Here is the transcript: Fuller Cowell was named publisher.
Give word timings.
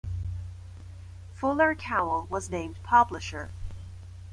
Fuller 1.35 1.75
Cowell 1.75 2.25
was 2.27 2.49
named 2.49 2.81
publisher. 2.81 3.51